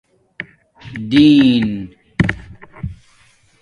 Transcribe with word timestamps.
دین 1.09 1.63